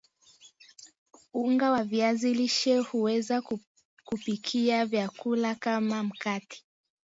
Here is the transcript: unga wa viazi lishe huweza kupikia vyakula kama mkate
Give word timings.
unga 1.33 1.71
wa 1.71 1.83
viazi 1.83 2.33
lishe 2.33 2.77
huweza 2.77 3.41
kupikia 4.05 4.85
vyakula 4.85 5.55
kama 5.55 6.03
mkate 6.03 6.65